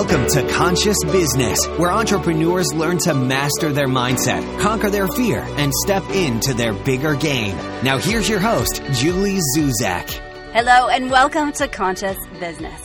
[0.00, 5.74] Welcome to Conscious Business, where entrepreneurs learn to master their mindset, conquer their fear, and
[5.74, 7.56] step into their bigger game.
[7.82, 10.08] Now, here's your host, Julie Zuzak.
[10.52, 12.80] Hello, and welcome to Conscious Business.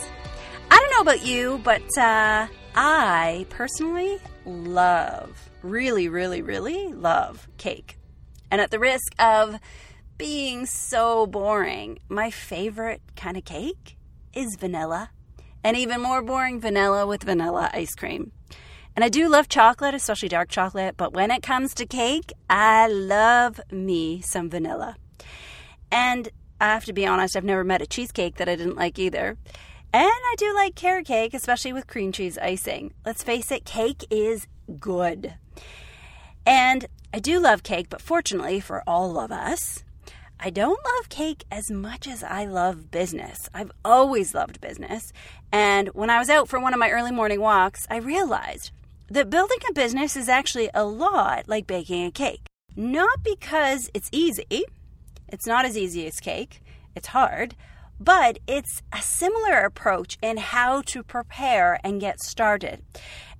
[0.72, 7.96] I don't know about you, but uh, I personally love, really, really, really love cake.
[8.50, 9.60] And at the risk of
[10.18, 13.98] being so boring, my favorite kind of cake
[14.32, 15.10] is vanilla
[15.64, 18.30] and even more boring vanilla with vanilla ice cream.
[18.94, 22.86] And I do love chocolate, especially dark chocolate, but when it comes to cake, I
[22.86, 24.96] love me some vanilla.
[25.90, 26.28] And
[26.60, 29.36] I have to be honest, I've never met a cheesecake that I didn't like either.
[29.92, 32.92] And I do like carrot cake, especially with cream cheese icing.
[33.04, 34.46] Let's face it, cake is
[34.78, 35.34] good.
[36.46, 39.83] And I do love cake, but fortunately for all of us,
[40.46, 43.48] I don't love cake as much as I love business.
[43.54, 45.10] I've always loved business.
[45.50, 48.70] And when I was out for one of my early morning walks, I realized
[49.08, 52.42] that building a business is actually a lot like baking a cake.
[52.76, 54.64] Not because it's easy,
[55.28, 56.60] it's not as easy as cake,
[56.94, 57.56] it's hard,
[57.98, 62.82] but it's a similar approach in how to prepare and get started.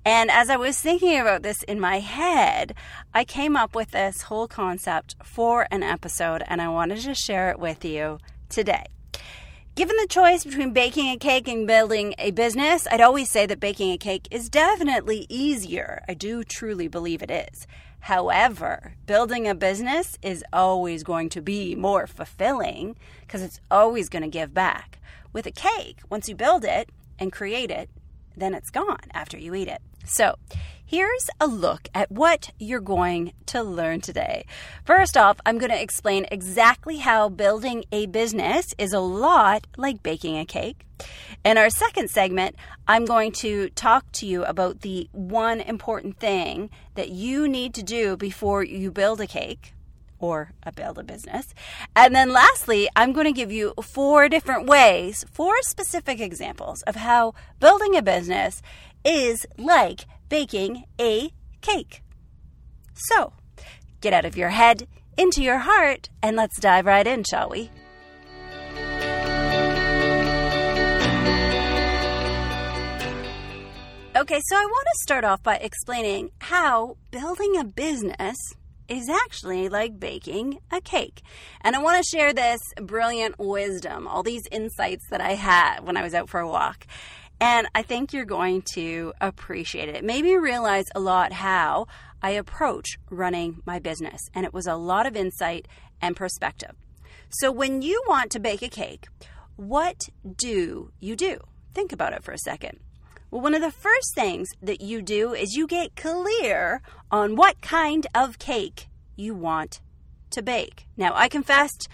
[0.07, 2.75] And as I was thinking about this in my head,
[3.11, 7.49] I came up with this whole concept for an episode, and I wanted to share
[7.49, 8.85] it with you today.
[9.73, 13.59] Given the choice between baking a cake and building a business, I'd always say that
[13.59, 16.03] baking a cake is definitely easier.
[16.07, 17.65] I do truly believe it is.
[18.01, 24.21] However, building a business is always going to be more fulfilling because it's always going
[24.21, 24.99] to give back.
[25.33, 27.89] With a cake, once you build it and create it,
[28.37, 29.81] then it's gone after you eat it.
[30.05, 30.35] So,
[30.85, 34.45] here's a look at what you're going to learn today.
[34.83, 40.03] First off, I'm going to explain exactly how building a business is a lot like
[40.03, 40.85] baking a cake.
[41.43, 42.55] In our second segment,
[42.87, 47.83] I'm going to talk to you about the one important thing that you need to
[47.83, 49.73] do before you build a cake
[50.19, 51.53] or a build a business.
[51.95, 56.95] And then lastly, I'm going to give you four different ways, four specific examples of
[56.95, 58.61] how building a business
[59.05, 62.01] is like baking a cake.
[62.93, 63.33] So,
[64.01, 67.69] get out of your head, into your heart, and let's dive right in, shall we?
[74.17, 78.37] Okay, so I want to start off by explaining how building a business
[78.87, 81.21] is actually like baking a cake.
[81.61, 85.97] And I want to share this brilliant wisdom, all these insights that I had when
[85.97, 86.87] I was out for a walk.
[87.39, 89.95] And I think you're going to appreciate it.
[89.95, 91.87] It made me realize a lot how
[92.21, 94.21] I approach running my business.
[94.33, 95.67] And it was a lot of insight
[96.01, 96.71] and perspective.
[97.29, 99.07] So, when you want to bake a cake,
[99.55, 101.39] what do you do?
[101.73, 102.79] Think about it for a second.
[103.31, 106.81] Well, one of the first things that you do is you get clear
[107.11, 109.81] on what kind of cake you want
[110.31, 110.87] to bake.
[110.95, 111.87] Now, I confessed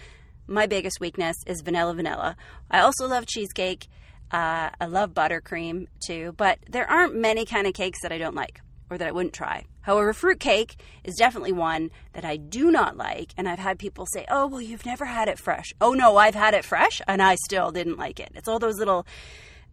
[0.46, 2.36] my biggest weakness is vanilla vanilla.
[2.70, 3.88] I also love cheesecake
[4.32, 8.34] uh, I love buttercream too, but there aren't many kind of cakes that I don't
[8.34, 9.64] like or that I wouldn't try.
[9.82, 14.06] However, fruit cake is definitely one that I do not like, and I've had people
[14.06, 17.20] say, "Oh, well, you've never had it fresh." Oh no, I've had it fresh, and
[17.20, 18.32] I still didn't like it.
[18.34, 19.06] It's all those little,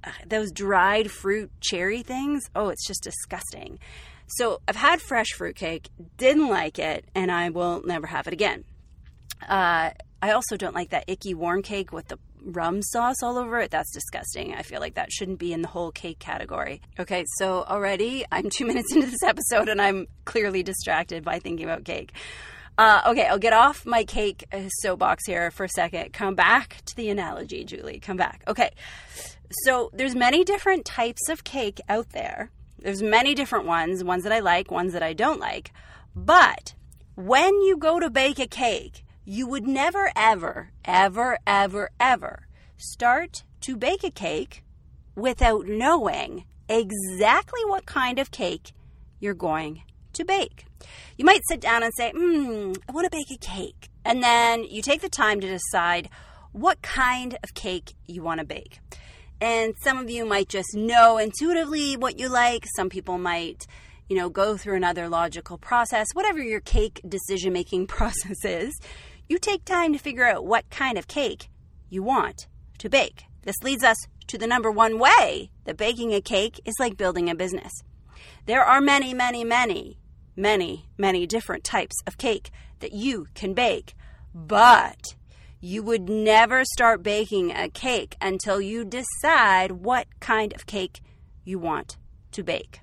[0.04, 2.50] uh, those dried fruit cherry things.
[2.56, 3.80] Oh, it's just disgusting.
[4.28, 8.34] So I've had fresh fruit cake, didn't like it, and I will never have it
[8.34, 8.64] again.
[9.48, 9.92] Uh,
[10.22, 13.72] I also don't like that icky warm cake with the rum sauce all over it.
[13.72, 14.54] That's disgusting.
[14.54, 16.82] I feel like that shouldn't be in the whole cake category.
[17.00, 21.66] Okay, so already I'm two minutes into this episode and I'm clearly distracted by thinking
[21.66, 22.12] about cake.
[22.78, 26.14] Uh, okay, I'll get off my cake uh, soapbox here for a second.
[26.14, 28.00] Come back to the analogy, Julie.
[28.00, 28.42] Come back.
[28.48, 28.72] Okay,
[29.66, 32.52] so there's many different types of cake out there.
[32.82, 35.74] There's many different ones, ones that I like, ones that I don't like.
[36.16, 36.74] But
[37.16, 43.44] when you go to bake a cake, you would never, ever, ever, ever, ever start
[43.62, 44.64] to bake a cake
[45.16, 48.72] without knowing exactly what kind of cake
[49.20, 49.84] you're going
[50.14, 50.66] to bake.
[51.18, 53.90] You might sit down and say, Hmm, I want to bake a cake.
[54.06, 56.10] And then you take the time to decide
[56.52, 58.80] what kind of cake you want to bake.
[59.42, 62.66] And some of you might just know intuitively what you like.
[62.76, 63.66] Some people might,
[64.10, 66.08] you know, go through another logical process.
[66.14, 68.80] Whatever your cake decision making process is,
[69.30, 71.50] you take time to figure out what kind of cake
[71.88, 72.48] you want
[72.80, 73.26] to bake.
[73.44, 73.96] This leads us
[74.26, 77.72] to the number one way that baking a cake is like building a business.
[78.48, 80.00] There are many, many, many,
[80.36, 82.50] many, many different types of cake
[82.80, 83.94] that you can bake,
[84.34, 85.16] but
[85.62, 91.02] you would never start baking a cake until you decide what kind of cake
[91.44, 91.98] you want
[92.32, 92.82] to bake.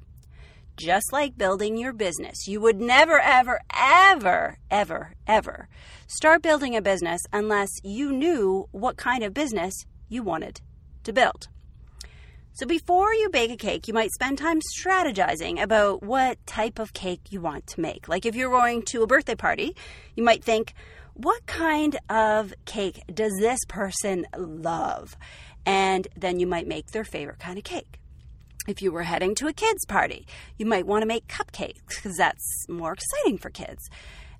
[0.76, 5.68] Just like building your business, you would never, ever, ever, ever, ever
[6.06, 9.72] start building a business unless you knew what kind of business
[10.08, 10.60] you wanted
[11.04, 11.48] to build.
[12.52, 16.92] So before you bake a cake, you might spend time strategizing about what type of
[16.92, 18.06] cake you want to make.
[18.06, 19.74] Like if you're going to a birthday party,
[20.14, 20.74] you might think,
[21.14, 25.16] what kind of cake does this person love?
[25.64, 27.98] And then you might make their favorite kind of cake.
[28.66, 30.26] If you were heading to a kids' party,
[30.58, 33.88] you might want to make cupcakes because that's more exciting for kids.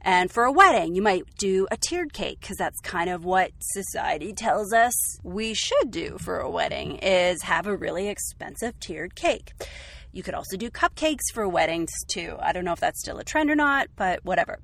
[0.01, 3.53] And for a wedding, you might do a tiered cake because that's kind of what
[3.61, 9.15] society tells us we should do for a wedding is have a really expensive tiered
[9.15, 9.53] cake.
[10.13, 12.37] You could also do cupcakes for weddings too.
[12.41, 14.61] I don't know if that's still a trend or not, but whatever.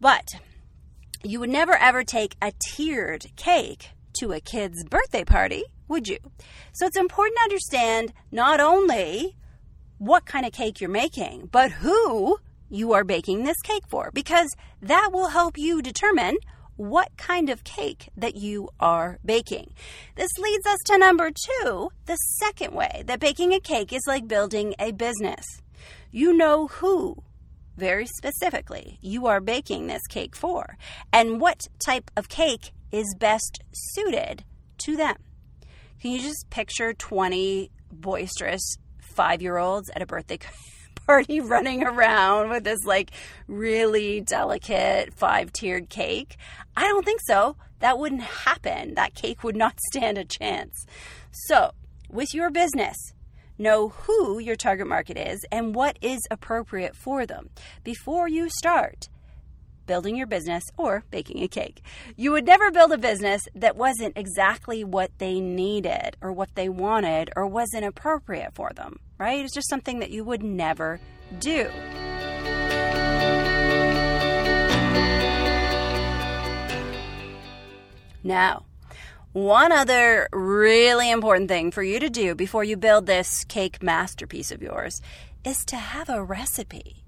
[0.00, 0.28] But
[1.22, 6.18] you would never ever take a tiered cake to a kid's birthday party, would you?
[6.72, 9.36] So it's important to understand not only
[9.98, 14.48] what kind of cake you're making, but who you are baking this cake for because
[14.80, 16.38] that will help you determine
[16.76, 19.74] what kind of cake that you are baking.
[20.16, 24.26] This leads us to number two, the second way that baking a cake is like
[24.26, 25.44] building a business.
[26.10, 27.22] You know who,
[27.76, 30.78] very specifically, you are baking this cake for
[31.12, 34.44] and what type of cake is best suited
[34.78, 35.16] to them.
[36.02, 40.40] Can you just picture 20 boisterous five year olds at a birthday
[41.06, 43.12] party running around with this like
[43.46, 46.36] really delicate five tiered cake.
[46.76, 47.56] I don't think so.
[47.78, 48.94] That wouldn't happen.
[48.94, 50.86] That cake would not stand a chance.
[51.30, 51.70] So,
[52.10, 52.96] with your business,
[53.56, 57.50] know who your target market is and what is appropriate for them
[57.84, 59.08] before you start
[59.86, 61.82] building your business or baking a cake.
[62.16, 66.68] You would never build a business that wasn't exactly what they needed or what they
[66.68, 69.44] wanted or wasn't appropriate for them right?
[69.44, 70.98] It's just something that you would never
[71.38, 71.70] do.
[78.24, 78.64] Now,
[79.32, 84.50] one other really important thing for you to do before you build this cake masterpiece
[84.50, 85.00] of yours
[85.44, 87.01] is to have a recipe.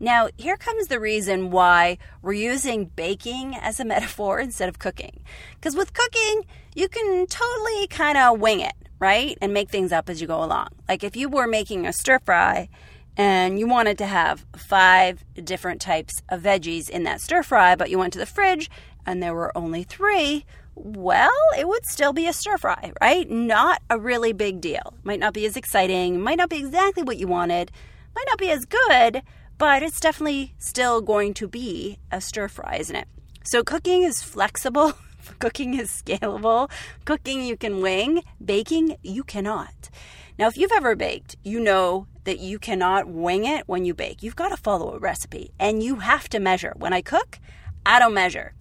[0.00, 5.22] Now, here comes the reason why we're using baking as a metaphor instead of cooking.
[5.54, 6.44] Because with cooking,
[6.74, 9.36] you can totally kind of wing it right?
[9.42, 10.68] And make things up as you go along.
[10.88, 12.68] Like if you were making a stir fry
[13.16, 17.90] and you wanted to have five different types of veggies in that stir fry, but
[17.90, 18.70] you went to the fridge
[19.04, 20.46] and there were only three,
[20.76, 23.28] well, it would still be a stir fry, right?
[23.28, 24.94] Not a really big deal.
[25.02, 27.72] Might not be as exciting, might not be exactly what you wanted,
[28.14, 29.22] might not be as good,
[29.62, 33.06] but it's definitely still going to be a stir fry, isn't it?
[33.44, 34.94] So cooking is flexible
[35.38, 36.68] Cooking is scalable.
[37.04, 38.24] Cooking you can wing.
[38.44, 39.88] Baking you cannot.
[40.36, 44.20] Now, if you've ever baked, you know that you cannot wing it when you bake.
[44.24, 46.72] You've got to follow a recipe and you have to measure.
[46.74, 47.38] When I cook,
[47.86, 48.54] I don't measure.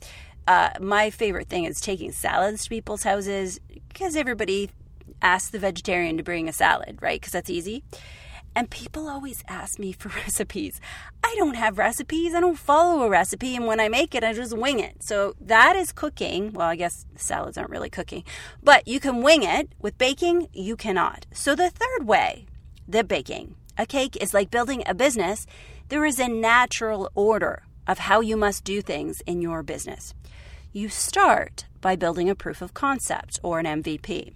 [0.46, 4.70] Uh, my favorite thing is taking salads to people's houses because everybody
[5.20, 7.20] asks the vegetarian to bring a salad, right?
[7.20, 7.84] Because that's easy.
[8.56, 10.82] And people always ask me for recipes.
[11.24, 12.34] I don't have recipes.
[12.34, 13.56] I don't follow a recipe.
[13.56, 15.04] And when I make it, I just wing it.
[15.04, 16.52] So that is cooking.
[16.54, 18.24] Well, I guess salads aren't really cooking,
[18.62, 19.70] but you can wing it.
[19.80, 21.26] With baking, you cannot.
[21.34, 22.46] So the third way,
[22.88, 25.46] the baking, a cake is like building a business.
[25.90, 30.14] There is a natural order of how you must do things in your business.
[30.74, 34.34] You start by building a proof of concept or an MVP.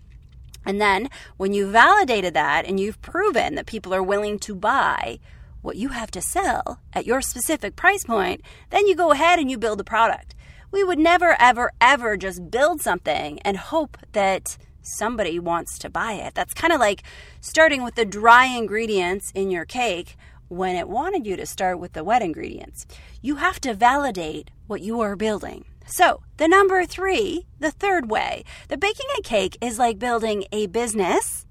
[0.65, 5.19] And then when you've validated that and you've proven that people are willing to buy
[5.61, 9.49] what you have to sell at your specific price point, then you go ahead and
[9.49, 10.35] you build a product.
[10.71, 16.13] We would never, ever, ever just build something and hope that somebody wants to buy
[16.13, 16.35] it.
[16.35, 17.03] That's kind of like
[17.41, 20.15] starting with the dry ingredients in your cake
[20.47, 22.85] when it wanted you to start with the wet ingredients.
[23.21, 25.65] You have to validate what you are building.
[25.85, 30.65] So, the number three, the third way, the baking a cake is like building a
[30.65, 31.45] business.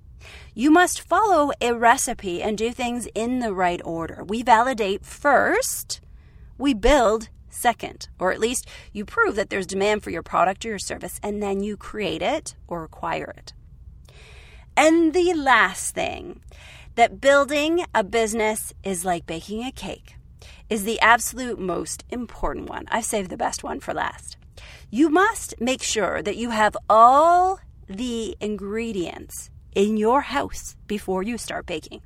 [0.55, 4.25] You must follow a recipe and do things in the right order.
[4.27, 6.01] We validate first,
[6.59, 10.71] we build second, or at least you prove that there's demand for your product or
[10.71, 13.53] your service, and then you create it or acquire it.
[14.77, 16.41] And the last thing
[16.97, 20.17] that building a business is like baking a cake
[20.69, 22.87] is the absolute most important one.
[22.91, 24.37] I've saved the best one for last.
[24.91, 31.37] You must make sure that you have all the ingredients in your house before you
[31.37, 32.01] start baking.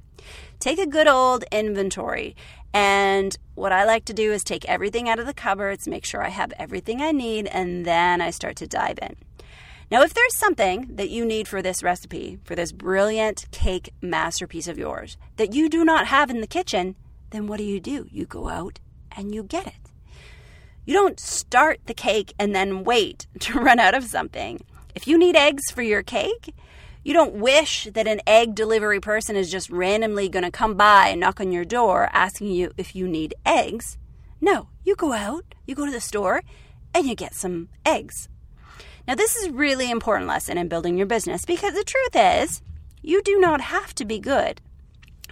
[0.59, 2.35] Take a good old inventory.
[2.73, 6.23] And what I like to do is take everything out of the cupboards, make sure
[6.23, 9.17] I have everything I need, and then I start to dive in.
[9.91, 14.69] Now, if there's something that you need for this recipe, for this brilliant cake masterpiece
[14.69, 16.95] of yours, that you do not have in the kitchen,
[17.31, 18.07] then what do you do?
[18.11, 18.81] You go out
[19.17, 19.75] and you get it.
[20.85, 24.65] You don't start the cake and then wait to run out of something.
[24.95, 26.55] If you need eggs for your cake,
[27.05, 31.09] you don't wish that an egg delivery person is just randomly going to come by
[31.09, 33.97] and knock on your door asking you if you need eggs.
[34.41, 36.43] No, you go out, you go to the store,
[36.95, 38.29] and you get some eggs.
[39.07, 42.63] Now, this is a really important lesson in building your business because the truth is,
[43.03, 44.61] you do not have to be good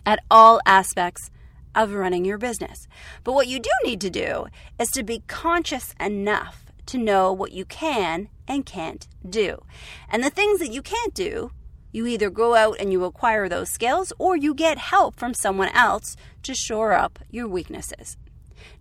[0.07, 1.31] at all aspects
[1.77, 2.89] of running your business.
[3.23, 4.47] But what you do need to do
[4.81, 9.63] is to be conscious enough to know what you can and can't do.
[10.09, 11.51] And the things that you can't do,
[11.93, 15.69] you either go out and you acquire those skills or you get help from someone
[15.69, 18.17] else to shore up your weaknesses.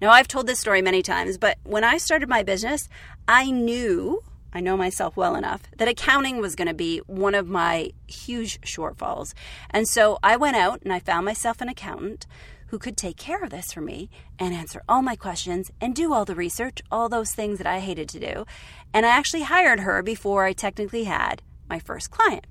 [0.02, 2.90] Now, I've told this story many times, but when I started my business,
[3.28, 4.24] I knew,
[4.54, 8.60] I know myself well enough, that accounting was going to be one of my huge
[8.62, 9.34] shortfalls.
[9.70, 12.26] And so I went out and I found myself an accountant
[12.68, 16.14] who could take care of this for me and answer all my questions and do
[16.14, 18.46] all the research, all those things that I hated to do.
[18.94, 22.46] And I actually hired her before I technically had my first client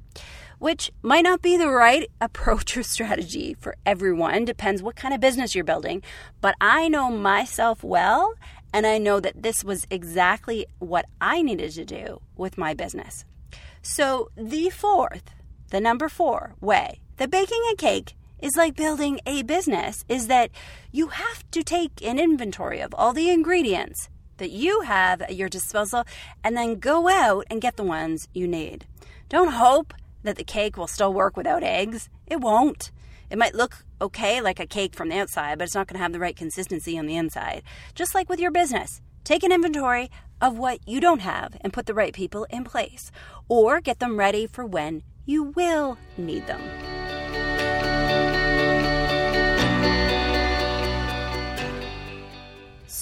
[0.58, 4.44] which might not be the right approach or strategy for everyone.
[4.44, 6.02] Depends what kind of business you're building.
[6.40, 8.32] But I know myself well,
[8.72, 13.24] and I know that this was exactly what I needed to do with my business.
[13.82, 15.30] So, the fourth,
[15.70, 20.50] the number four way, the baking a cake is like building a business, is that
[20.92, 25.48] you have to take an inventory of all the ingredients that you have at your
[25.48, 26.04] disposal
[26.44, 28.84] and then go out and get the ones you need.
[29.30, 32.10] Don't hope that the cake will still work without eggs.
[32.26, 32.92] It won't.
[33.30, 36.02] It might look okay like a cake from the outside, but it's not going to
[36.02, 37.62] have the right consistency on the inside.
[37.94, 40.10] Just like with your business, take an inventory
[40.42, 43.10] of what you don't have and put the right people in place,
[43.48, 46.60] or get them ready for when you will need them.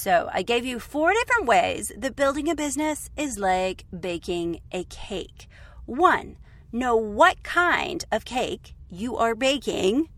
[0.03, 4.83] So, I gave you four different ways that building a business is like baking a
[4.83, 5.47] cake.
[5.87, 6.39] One,
[6.73, 10.09] know what kind of cake you are baking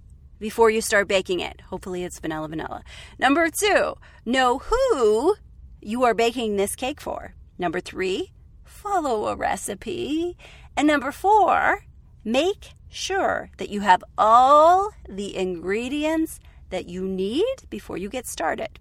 [0.41, 1.61] before you start baking it.
[1.69, 2.83] Hopefully, it's vanilla vanilla.
[3.19, 5.35] Number two, know who
[5.83, 7.35] you are baking this cake for.
[7.59, 8.33] Number three,
[8.65, 10.39] follow a recipe.
[10.79, 11.85] And number four,
[12.25, 18.79] make sure that you have all the ingredients that you need before you get started.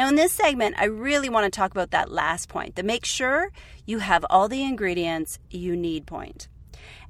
[0.00, 3.04] Now, in this segment, I really want to talk about that last point the make
[3.04, 3.52] sure
[3.84, 6.48] you have all the ingredients you need point.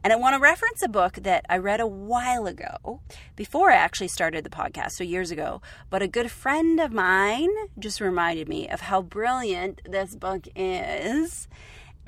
[0.03, 3.01] And I want to reference a book that I read a while ago,
[3.37, 5.63] before I actually started the podcast, so years ago.
[5.89, 11.47] But a good friend of mine just reminded me of how brilliant this book is.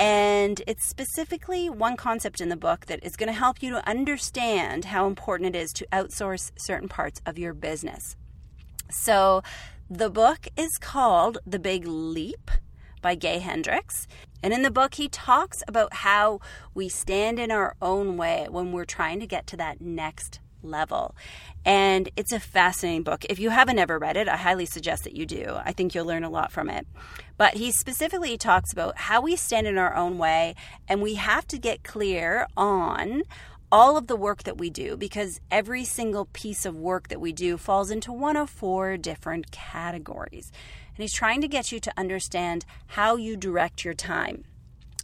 [0.01, 3.89] And it's specifically one concept in the book that is going to help you to
[3.89, 8.17] understand how important it is to outsource certain parts of your business.
[8.91, 9.43] So,
[9.95, 12.51] the book is called The Big Leap
[13.03, 14.09] by Gay Hendricks.
[14.43, 16.41] And in the book, he talks about how
[16.73, 21.15] we stand in our own way when we're trying to get to that next level.
[21.63, 23.27] And it's a fascinating book.
[23.27, 25.59] If you haven't ever read it, I highly suggest that you do.
[25.63, 26.87] I think you'll learn a lot from it.
[27.37, 30.55] But he specifically talks about how we stand in our own way
[30.89, 33.25] and we have to get clear on
[33.73, 37.33] all of the work that we do because every single piece of work that we
[37.33, 40.52] do falls into one of four different categories.
[40.95, 44.45] And he's trying to get you to understand how you direct your time.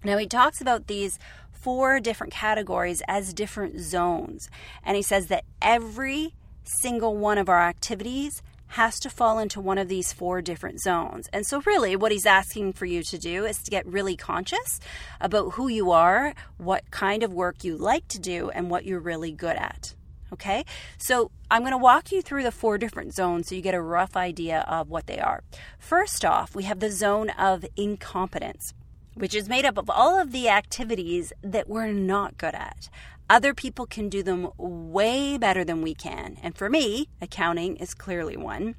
[0.05, 1.19] Now, he talks about these
[1.51, 4.51] four different categories as different zones.
[4.85, 9.79] And he says that every single one of our activities has to fall into one
[9.79, 11.29] of these four different zones.
[11.33, 14.81] And so, really, what he's asking for you to do is to get really conscious
[15.21, 19.01] about who you are, what kind of work you like to do, and what you're
[19.01, 19.95] really good at.
[20.31, 20.67] Okay,
[20.99, 23.81] so I'm going to walk you through the four different zones so you get a
[23.81, 25.43] rough idea of what they are.
[25.79, 28.75] First off, we have the zone of incompetence,
[29.15, 32.91] which is made up of all of the activities that we're not good at.
[33.31, 36.39] Other people can do them way better than we can.
[36.43, 38.75] And for me, accounting is clearly one.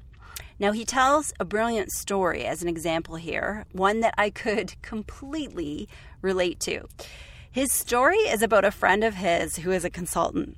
[0.58, 5.88] Now, he tells a brilliant story as an example here, one that I could completely
[6.20, 6.86] relate to.
[7.50, 10.56] His story is about a friend of his who is a consultant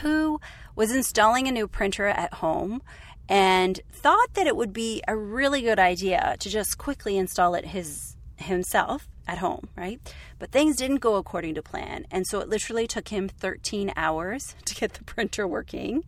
[0.00, 0.40] who
[0.74, 2.82] was installing a new printer at home
[3.28, 7.66] and thought that it would be a really good idea to just quickly install it
[7.66, 10.00] his himself at home, right?
[10.38, 12.06] But things didn't go according to plan.
[12.10, 16.04] And so it literally took him 13 hours to get the printer working.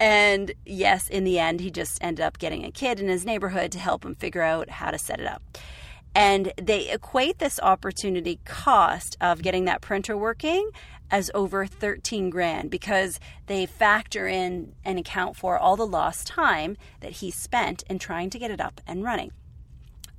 [0.00, 3.72] And yes, in the end, he just ended up getting a kid in his neighborhood
[3.72, 5.42] to help him figure out how to set it up.
[6.16, 10.70] And they equate this opportunity cost of getting that printer working
[11.10, 16.76] as over 13 grand because they factor in and account for all the lost time
[17.00, 19.32] that he spent in trying to get it up and running.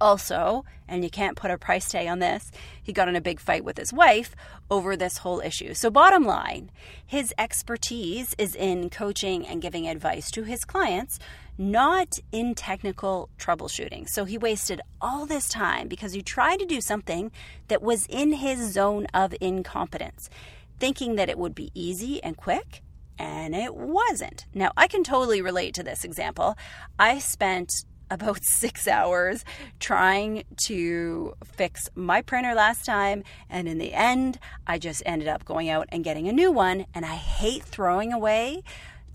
[0.02, 2.52] Also, and you can't put a price tag on this,
[2.84, 4.36] he got in a big fight with his wife
[4.70, 5.74] over this whole issue.
[5.74, 6.70] So, bottom line,
[7.06, 11.18] his expertise is in coaching and giving advice to his clients,
[11.58, 14.10] not in technical troubleshooting.
[14.10, 17.32] So, he wasted all this time because he tried to do something
[17.70, 20.30] that was in his zone of incompetence,
[20.78, 22.82] thinking that it would be easy and quick.
[23.18, 24.46] And it wasn't.
[24.54, 26.58] Now, I can totally relate to this example.
[27.00, 29.44] I spent about six hours
[29.80, 33.24] trying to fix my printer last time.
[33.50, 36.86] And in the end, I just ended up going out and getting a new one.
[36.94, 38.64] And I hate throwing away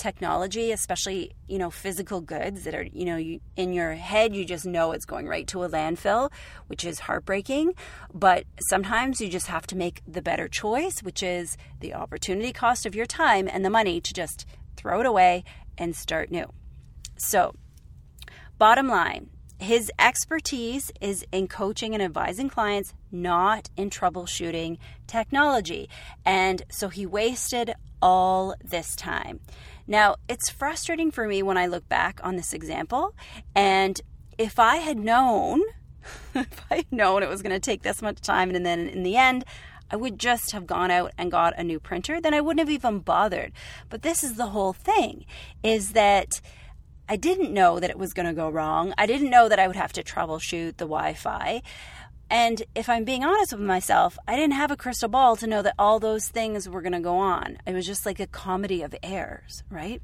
[0.00, 4.44] technology, especially, you know, physical goods that are, you know, you, in your head, you
[4.44, 6.32] just know it's going right to a landfill,
[6.66, 7.74] which is heartbreaking.
[8.12, 12.86] But sometimes you just have to make the better choice, which is the opportunity cost
[12.86, 15.44] of your time and the money to just throw it away
[15.76, 16.50] and start new.
[17.16, 17.54] So,
[18.60, 24.76] Bottom line, his expertise is in coaching and advising clients, not in troubleshooting
[25.06, 25.88] technology.
[26.26, 29.40] And so he wasted all this time.
[29.86, 33.14] Now, it's frustrating for me when I look back on this example.
[33.54, 33.98] And
[34.36, 35.62] if I had known,
[36.34, 39.04] if I had known it was going to take this much time, and then in
[39.04, 39.46] the end,
[39.90, 42.74] I would just have gone out and got a new printer, then I wouldn't have
[42.74, 43.52] even bothered.
[43.88, 45.24] But this is the whole thing
[45.62, 46.42] is that
[47.10, 48.94] I didn't know that it was going to go wrong.
[48.96, 51.60] I didn't know that I would have to troubleshoot the Wi Fi.
[52.30, 55.60] And if I'm being honest with myself, I didn't have a crystal ball to know
[55.60, 57.58] that all those things were going to go on.
[57.66, 60.00] It was just like a comedy of errors, right?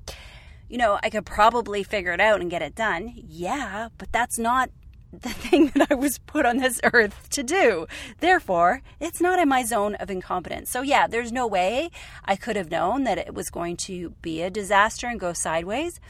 [0.69, 3.13] You know, I could probably figure it out and get it done.
[3.15, 4.71] Yeah, but that's not
[5.13, 7.87] the thing that I was put on this earth to do.
[8.19, 10.71] Therefore, it's not in my zone of incompetence.
[10.71, 11.93] So, yeah, there's no way
[12.25, 16.00] I could have known that it was going to be a disaster and go sideways.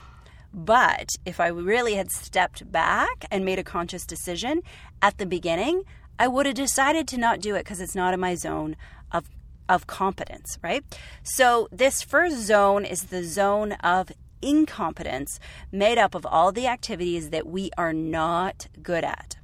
[0.57, 4.62] But if I really had stepped back and made a conscious decision
[5.03, 5.83] at the beginning,
[6.19, 8.75] I would have decided to not do it because it's not in my zone
[9.12, 9.29] of
[9.69, 10.85] of competence, right?
[11.23, 15.40] So this first zone is the zone of incompetence
[15.73, 19.37] made up of all the activities that we are not good at.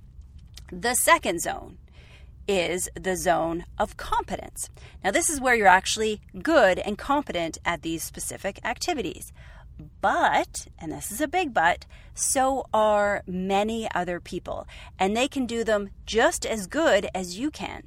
[0.70, 1.78] The second zone
[2.48, 4.70] is the zone of competence.
[5.02, 9.32] Now, this is where you're actually good and competent at these specific activities.
[10.00, 14.66] But, and this is a big but, so are many other people,
[14.98, 17.84] and they can do them just as good as you can.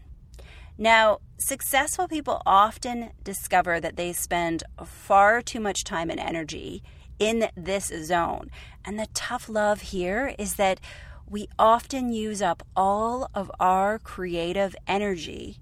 [0.77, 6.83] Now, successful people often discover that they spend far too much time and energy
[7.17, 8.51] in this zone.
[8.83, 10.79] And the tough love here is that
[11.27, 15.59] we often use up all of our creative energy,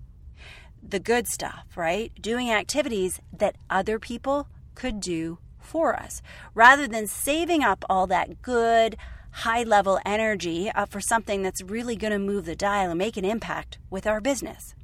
[0.82, 2.12] the good stuff, right?
[2.20, 6.22] Doing activities that other people could do for us
[6.54, 8.98] rather than saving up all that good,
[9.32, 13.18] high level energy uh, for something that's really going to move the dial and make
[13.18, 14.76] an impact with our business.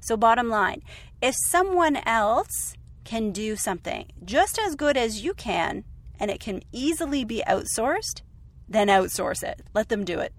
[0.00, 0.82] So, bottom line,
[1.22, 5.84] if someone else can do something just as good as you can
[6.18, 8.22] and it can easily be outsourced,
[8.68, 9.62] then outsource it.
[9.74, 10.32] Let them do it.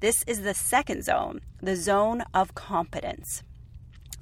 [0.00, 3.42] This is the second zone, the zone of competence.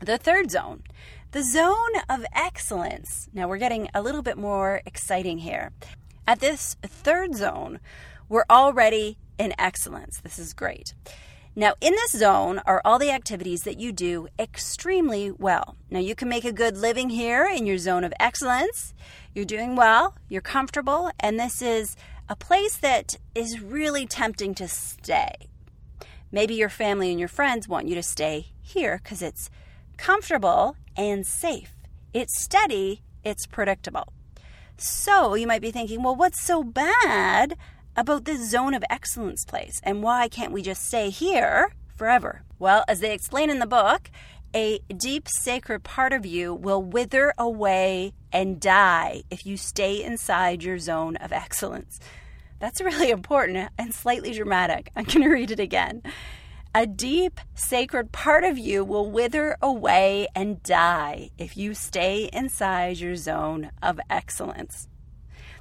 [0.00, 0.82] The third zone
[1.30, 3.28] the zone of excellence.
[3.34, 5.72] Now we're getting a little bit more exciting here.
[6.26, 7.80] At this third zone,
[8.28, 10.20] we're already in excellence.
[10.20, 10.94] This is great.
[11.54, 15.76] Now, in this zone are all the activities that you do extremely well.
[15.90, 18.94] Now, you can make a good living here in your zone of excellence.
[19.34, 21.96] You're doing well, you're comfortable, and this is
[22.28, 25.48] a place that is really tempting to stay.
[26.30, 29.50] Maybe your family and your friends want you to stay here because it's
[29.98, 31.74] comfortable and safe.
[32.14, 34.12] It's steady, it's predictable.
[34.78, 37.56] So you might be thinking, well, what's so bad
[37.96, 39.80] about this zone of excellence place?
[39.82, 42.42] And why can't we just stay here forever?
[42.58, 44.10] Well, as they explain in the book,
[44.54, 50.62] a deep sacred part of you will wither away and die if you stay inside
[50.62, 52.00] your zone of excellence.
[52.60, 54.90] That's really important and slightly dramatic.
[54.96, 56.02] I'm going to read it again
[56.74, 62.98] a deep, sacred part of you will wither away and die if you stay inside
[62.98, 64.88] your zone of excellence.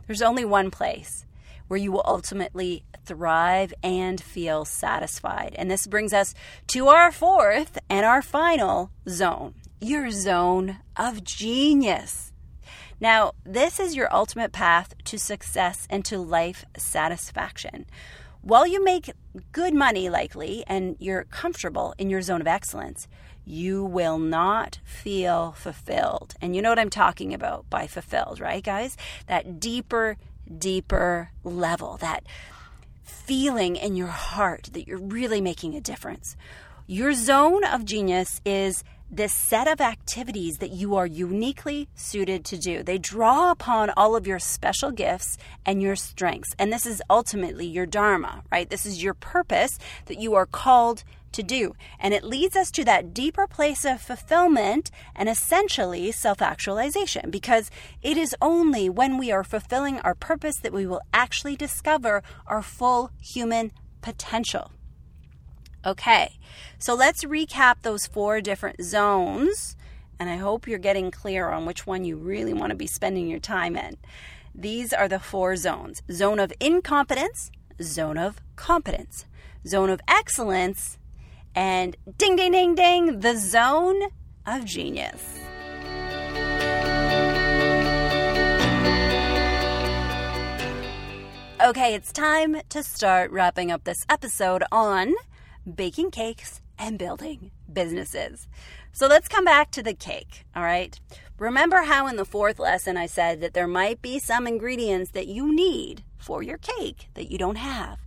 [0.06, 1.26] There's only one place
[1.67, 5.56] where you will ultimately thrive and feel satisfied.
[5.58, 6.34] And this brings us
[6.67, 12.34] to our fourth and our final zone your zone of genius.
[13.00, 17.86] Now, this is your ultimate path to success and to life satisfaction
[18.47, 19.12] While you make
[19.51, 23.10] good money, likely, and you're comfortable in your zone of excellence,
[23.43, 26.33] you will not feel fulfilled.
[26.39, 28.95] And you know what I'm talking about by fulfilled, right, guys?
[29.27, 30.15] That deeper,
[30.57, 32.23] deeper level, that
[33.03, 36.38] feeling in your heart that you're really making a difference.
[36.86, 42.58] Your zone of genius is this set of activities that you are uniquely suited to
[42.58, 42.84] do.
[42.84, 46.54] They draw upon all of your special gifts and your strengths.
[46.60, 48.70] And this is ultimately your Dharma, right?
[48.70, 51.74] This is your purpose that you are called to do.
[52.00, 57.70] And it leads us to that deeper place of fulfillment and essentially self actualization because
[58.02, 62.62] it is only when we are fulfilling our purpose that we will actually discover our
[62.62, 64.72] full human potential.
[65.88, 66.38] Okay,
[66.78, 69.78] so let's recap those four different zones,
[70.19, 73.30] and I hope you're getting clear on which one you really want to be spending
[73.30, 73.95] your time in.
[74.54, 79.28] These are the four zones zone of incompetence, zone of competence,
[79.65, 80.97] zone of excellence,
[81.56, 84.10] and ding, ding, ding, ding, the zone
[84.45, 85.39] of genius.
[91.63, 95.15] Okay, it's time to start wrapping up this episode on
[95.75, 98.47] baking cakes and building businesses.
[98.91, 100.99] So let's come back to the cake, all right?
[101.38, 105.27] Remember how in the fourth lesson I said that there might be some ingredients that
[105.27, 107.99] you need for your cake that you don't have.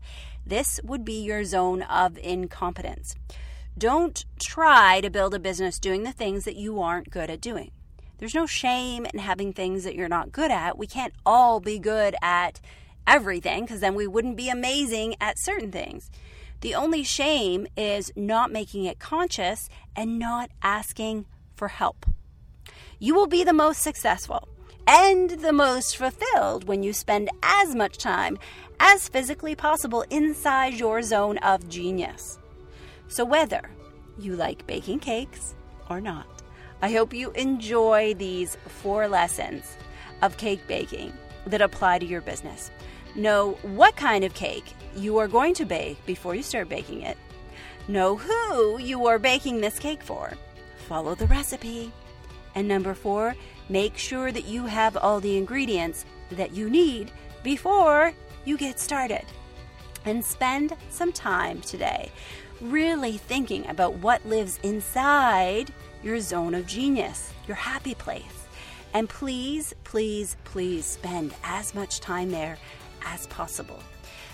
[0.44, 3.14] This would be your zone of incompetence.
[3.78, 7.70] Don't try to build a business doing the things that you aren't good at doing.
[8.18, 10.76] There's no shame in having things that you're not good at.
[10.76, 12.60] We can't all be good at
[13.06, 16.10] everything because then we wouldn't be amazing at certain things.
[16.60, 22.06] The only shame is not making it conscious and not asking for help.
[22.98, 24.46] You will be the most successful
[24.86, 28.38] and the most fulfilled when you spend as much time
[28.78, 32.38] as physically possible inside your zone of genius.
[33.08, 33.70] So, whether
[34.18, 35.54] you like baking cakes
[35.88, 36.26] or not,
[36.82, 39.76] I hope you enjoy these four lessons
[40.22, 41.12] of cake baking
[41.46, 42.70] that apply to your business.
[43.14, 47.18] Know what kind of cake you are going to bake before you start baking it.
[47.88, 50.32] Know who you are baking this cake for.
[50.86, 51.92] Follow the recipe.
[52.54, 53.34] And number four,
[53.68, 57.10] make sure that you have all the ingredients that you need
[57.42, 58.12] before
[58.44, 59.24] you get started.
[60.04, 62.10] And spend some time today
[62.60, 68.46] really thinking about what lives inside your zone of genius, your happy place.
[68.92, 72.58] And please, please, please spend as much time there
[73.04, 73.82] as possible.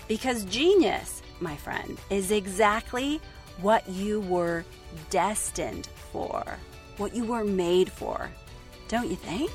[0.07, 3.19] Because genius, my friend, is exactly
[3.61, 4.63] what you were
[5.09, 6.43] destined for,
[6.97, 8.29] what you were made for.
[8.87, 9.51] Don't you think?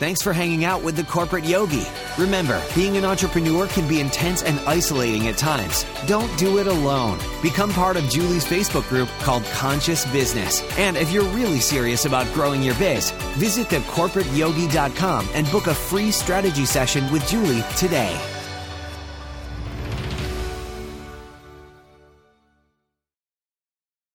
[0.00, 1.86] Thanks for hanging out with the corporate yogi.
[2.16, 5.84] Remember, being an entrepreneur can be intense and isolating at times.
[6.06, 7.18] Don't do it alone.
[7.42, 10.62] Become part of Julie's Facebook group called Conscious Business.
[10.78, 16.10] And if you're really serious about growing your biz, visit thecorporateyogi.com and book a free
[16.10, 18.18] strategy session with Julie today.